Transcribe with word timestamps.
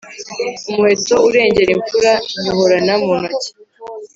umuheto 0.69 1.15
urengera 1.27 1.71
imfura 1.77 2.11
nywuhorana 2.41 2.93
mu 3.03 3.11
ntoki. 3.19 3.49